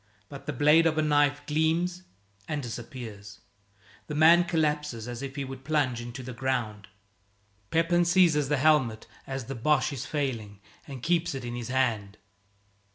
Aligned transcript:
But 0.29 0.47
the 0.47 0.51
blade 0.51 0.87
of 0.87 0.97
a 0.97 1.03
knife 1.03 1.45
gleams 1.45 2.01
and 2.47 2.63
disappears. 2.63 3.41
The 4.07 4.15
man 4.15 4.45
collapses 4.45 5.07
as 5.07 5.21
if 5.21 5.35
he 5.35 5.45
would 5.45 5.63
plunge 5.63 6.01
into 6.01 6.23
the 6.23 6.33
ground. 6.33 6.87
Pepin 7.69 8.03
seizes 8.05 8.49
the 8.49 8.57
helmet 8.57 9.05
as 9.27 9.45
the 9.45 9.53
Boche 9.53 9.93
is 9.93 10.07
failing 10.07 10.59
and 10.87 11.03
keeps 11.03 11.35
it 11.35 11.45
in 11.45 11.53
his 11.55 11.67
hand. 11.67 12.17